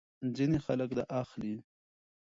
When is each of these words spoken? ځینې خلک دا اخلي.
ځینې 0.35 0.57
خلک 0.65 0.89
دا 0.97 1.03
اخلي. 1.21 1.55